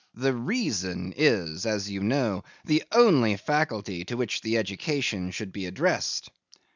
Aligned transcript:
The 0.15 0.33
reason 0.33 1.13
is 1.15 1.67
(as 1.67 1.87
you 1.91 2.01
know) 2.01 2.43
the 2.65 2.83
only 2.91 3.37
faculty 3.37 4.03
to 4.05 4.17
which 4.17 4.43
education 4.43 5.29
should 5.29 5.51
be 5.51 5.67
addressed. 5.67 6.31